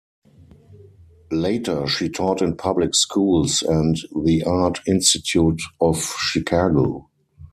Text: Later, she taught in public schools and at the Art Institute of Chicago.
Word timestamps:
Later, 1.31 1.85
she 1.85 2.09
taught 2.09 2.41
in 2.41 2.57
public 2.57 2.95
schools 2.95 3.61
and 3.61 3.95
at 4.03 4.23
the 4.23 4.41
Art 4.43 4.79
Institute 4.87 5.61
of 5.79 6.01
Chicago. 6.17 7.07